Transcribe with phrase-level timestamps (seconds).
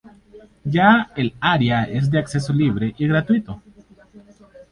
[0.65, 3.61] Ya el área es de acceso libre y gratuito.